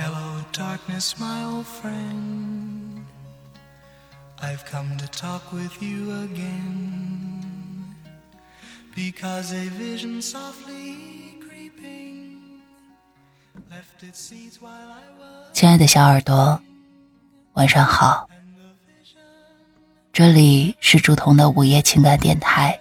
[0.00, 3.04] Hello, darkness, my old friend.
[4.40, 7.96] I've come to talk with you again.
[8.94, 12.60] Because a vision softly creeping
[13.68, 15.52] left its seeds while I was.
[15.52, 16.62] 亲爱的小耳朵，
[17.54, 18.30] 晚上好，
[20.12, 22.78] 这里是竹筒的午夜情感电台。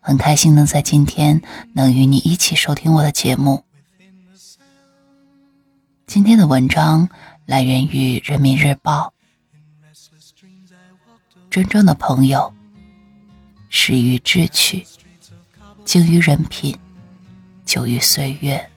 [0.00, 1.40] 很开心能在今天
[1.72, 3.64] 能与你一起收听我的节目。
[6.06, 7.08] 今天的文章
[7.46, 9.12] 来源于《人民日报》。
[11.50, 12.54] 真正的朋友，
[13.68, 14.86] 始于志趣，
[15.84, 16.78] 精于人品，
[17.64, 18.70] 久于岁月。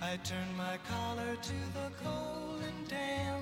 [0.00, 3.40] I turned my collar to the cold and damp.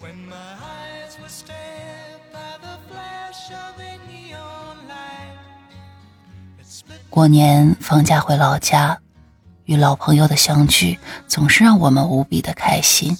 [0.00, 3.87] When my eyes were stabbed by the flash of a
[7.10, 8.98] 过年放假回老家，
[9.64, 13.16] 与老朋友的相聚总是让我们无比的开心。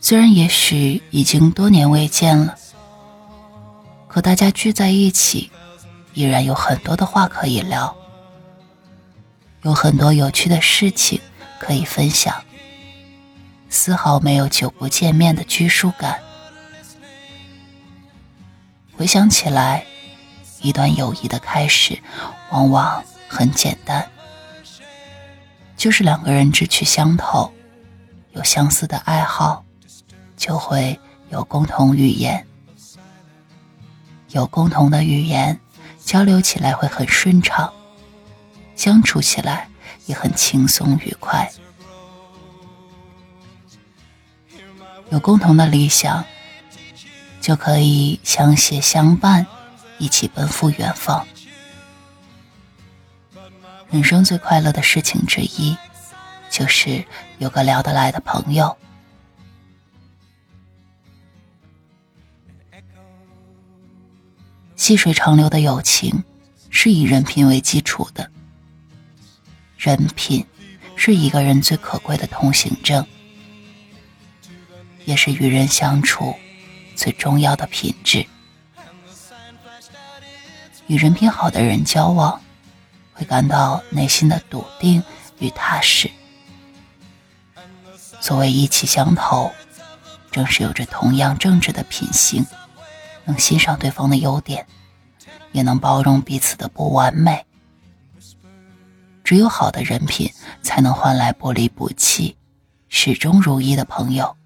[0.00, 2.56] 虽然也许已经多年未见了，
[4.08, 5.50] 可大家聚在一起，
[6.14, 7.94] 依然有很多的话可以聊，
[9.62, 11.20] 有很多有趣的事情
[11.58, 12.34] 可以分享，
[13.68, 16.18] 丝毫没有久不见面的拘束感。
[18.96, 19.84] 回想起来，
[20.62, 21.98] 一段友谊的开始，
[22.50, 24.08] 往往很简单，
[25.76, 27.52] 就是两个人志趣相投，
[28.32, 29.64] 有相似的爱好，
[30.36, 30.98] 就会
[31.30, 32.46] 有共同语言，
[34.28, 35.58] 有共同的语言，
[36.04, 37.72] 交流起来会很顺畅，
[38.76, 39.68] 相处起来
[40.06, 41.50] 也很轻松愉快，
[45.08, 46.22] 有共同的理想，
[47.40, 49.46] 就可以相携相伴。
[50.00, 51.24] 一起奔赴远方。
[53.90, 55.76] 人生最快乐的事情之一，
[56.50, 57.04] 就是
[57.38, 58.76] 有个聊得来的朋友。
[64.74, 66.24] 细水长流的友情，
[66.70, 68.28] 是以人品为基础的。
[69.76, 70.44] 人品
[70.96, 73.06] 是一个人最可贵的通行证，
[75.04, 76.34] 也是与人相处
[76.96, 78.24] 最重要的品质。
[80.90, 82.40] 与人品好的人交往，
[83.12, 85.00] 会感到内心的笃定
[85.38, 86.10] 与踏实。
[88.20, 89.48] 所谓意气相投，
[90.32, 92.44] 正是有着同样正直的品行，
[93.24, 94.66] 能欣赏对方的优点，
[95.52, 97.46] 也能包容彼此的不完美。
[99.22, 100.28] 只有好的人品，
[100.60, 102.36] 才能换来不离不弃、
[102.88, 104.36] 始终如一的朋友。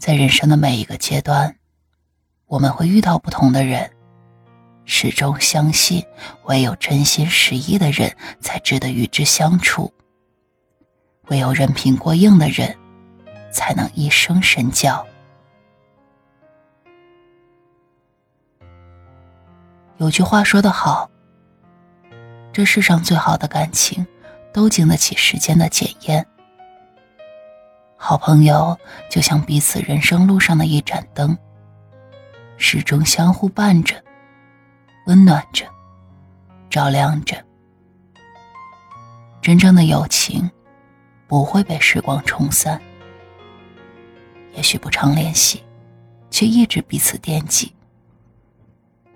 [0.00, 1.54] 在人生的每一个阶段。
[2.54, 3.90] 我们会遇到不同的人，
[4.84, 6.06] 始终相信
[6.44, 9.92] 唯有真心实意的人才值得与之相处，
[11.26, 12.72] 唯有人品过硬的人
[13.50, 15.04] 才能一生深交。
[19.96, 21.10] 有句话说得好
[22.54, 24.06] ：“这世上最好的感情，
[24.52, 26.24] 都经得起时间的检验。”
[27.98, 28.78] 好朋友
[29.10, 31.36] 就像彼此人生路上的一盏灯。
[32.56, 34.02] 始终相互伴着，
[35.06, 35.66] 温暖着，
[36.70, 37.36] 照亮着。
[39.42, 40.50] 真正的友情
[41.26, 42.80] 不会被时光冲散。
[44.54, 45.62] 也许不常联系，
[46.30, 47.74] 却一直彼此惦记。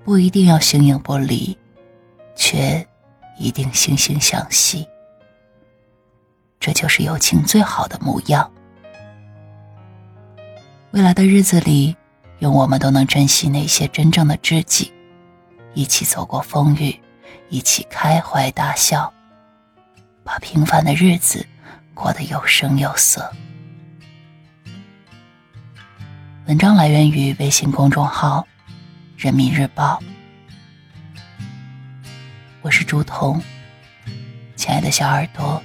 [0.05, 1.57] 不一定要形影不离，
[2.35, 2.87] 却
[3.39, 4.87] 一定惺惺相惜。
[6.59, 8.51] 这就是友情最好的模样。
[10.91, 11.97] 未来的日子里。
[12.39, 14.93] 愿我们都能珍惜那些真正的知己，
[15.75, 16.99] 一起走过风雨，
[17.49, 19.13] 一起开怀大笑，
[20.23, 21.45] 把平凡的日子
[21.95, 23.33] 过得有声有色。
[26.47, 28.47] 文章来源于微信公众号
[29.17, 30.01] 《人民日报》，
[32.63, 33.43] 我是朱彤，
[34.55, 35.61] 亲爱的小耳朵，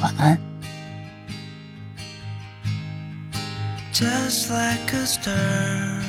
[0.00, 0.49] 晚安。
[4.00, 6.00] Just like a star.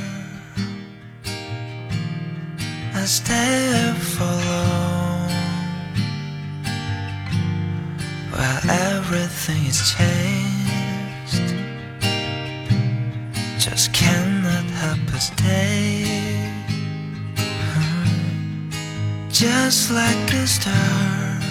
[2.96, 5.30] I stay up for long
[8.32, 8.64] while
[8.96, 11.48] everything is changed.
[13.60, 16.06] Just cannot help but stay.
[19.30, 21.42] Just like a star.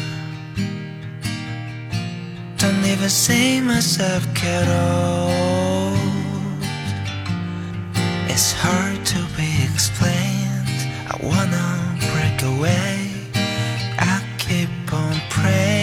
[2.56, 5.29] Don't even see myself get old.
[8.42, 10.88] It's hard to be explained.
[11.12, 11.68] I wanna
[12.10, 13.10] break away.
[13.98, 15.79] I keep on praying.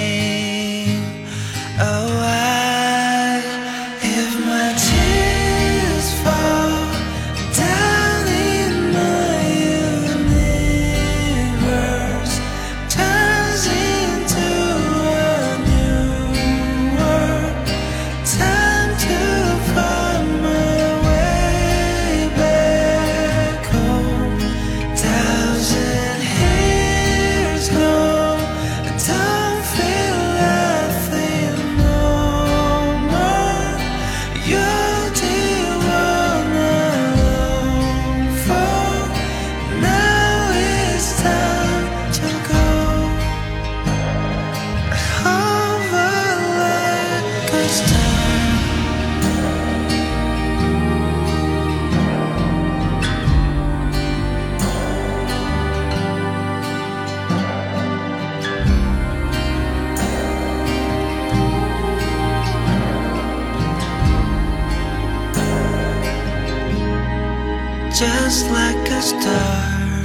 [68.00, 70.04] just like a star.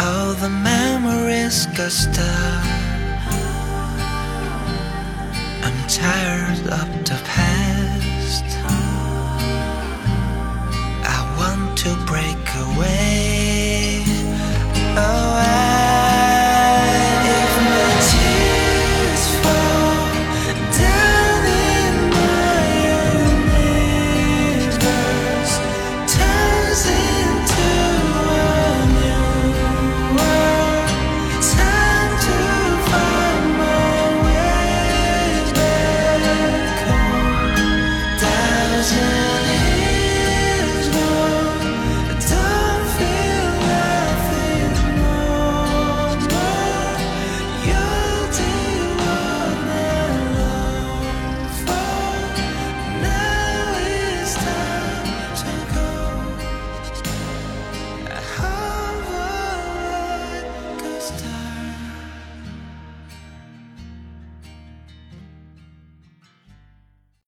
[0.00, 2.64] All the memories got stuck.
[5.66, 7.69] I'm tired of the pain.